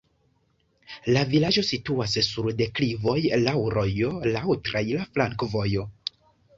[1.15, 5.91] La vilaĝo situas sur deklivoj, laŭ rojo, laŭ traira flankovojo.